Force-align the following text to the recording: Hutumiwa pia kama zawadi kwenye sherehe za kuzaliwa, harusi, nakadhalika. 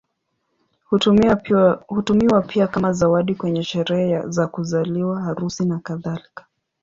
Hutumiwa 1.87 2.41
pia 2.41 2.67
kama 2.67 2.93
zawadi 2.93 3.35
kwenye 3.35 3.63
sherehe 3.63 4.23
za 4.29 4.47
kuzaliwa, 4.47 5.21
harusi, 5.21 5.65
nakadhalika. 5.65 6.45